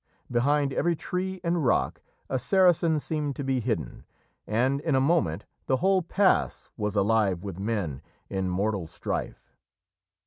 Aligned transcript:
Behind 0.31 0.73
every 0.73 0.95
tree 0.95 1.39
and 1.43 1.63
rock 1.63 2.01
a 2.27 2.39
Saracen 2.39 2.99
seemed 2.99 3.35
to 3.35 3.43
be 3.43 3.59
hidden, 3.59 4.03
and 4.47 4.79
in 4.81 4.95
a 4.95 4.99
moment 4.99 5.45
the 5.67 5.77
whole 5.77 6.01
pass 6.01 6.69
was 6.75 6.95
alive 6.95 7.43
with 7.43 7.59
men 7.59 8.01
in 8.27 8.49
mortal 8.49 8.87
strife. 8.87 9.53